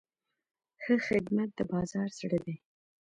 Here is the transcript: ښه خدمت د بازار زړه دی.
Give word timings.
ښه 0.81 0.95
خدمت 1.07 1.49
د 1.55 1.59
بازار 1.71 2.09
زړه 2.19 2.39
دی. 2.45 2.55